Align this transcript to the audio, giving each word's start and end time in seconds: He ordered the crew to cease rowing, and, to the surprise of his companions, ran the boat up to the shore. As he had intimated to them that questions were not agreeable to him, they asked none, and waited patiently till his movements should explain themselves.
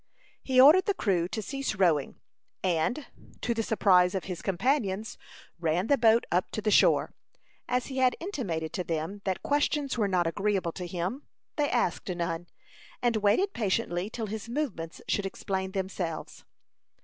He 0.41 0.59
ordered 0.59 0.85
the 0.87 0.95
crew 0.95 1.27
to 1.27 1.43
cease 1.43 1.75
rowing, 1.75 2.15
and, 2.63 3.05
to 3.41 3.53
the 3.53 3.61
surprise 3.61 4.15
of 4.15 4.23
his 4.23 4.41
companions, 4.41 5.15
ran 5.59 5.85
the 5.85 5.95
boat 5.99 6.25
up 6.31 6.49
to 6.53 6.59
the 6.63 6.71
shore. 6.71 7.13
As 7.69 7.85
he 7.85 7.99
had 7.99 8.15
intimated 8.19 8.73
to 8.73 8.83
them 8.83 9.21
that 9.25 9.43
questions 9.43 9.99
were 9.99 10.07
not 10.07 10.25
agreeable 10.25 10.71
to 10.71 10.87
him, 10.87 11.27
they 11.55 11.69
asked 11.69 12.09
none, 12.09 12.47
and 13.03 13.17
waited 13.17 13.53
patiently 13.53 14.09
till 14.09 14.25
his 14.25 14.49
movements 14.49 15.03
should 15.07 15.27
explain 15.27 15.73
themselves. 15.73 16.45